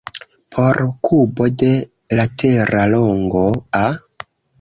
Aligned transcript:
Por 0.55 0.77
kubo 1.07 1.49
de 1.57 1.69
latera 2.19 2.87
longo 2.95 3.45
"a", 3.83 3.83